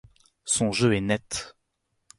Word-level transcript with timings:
Son 0.45 0.71
jeu 0.71 0.95
est 0.95 0.99
net. 1.01 1.55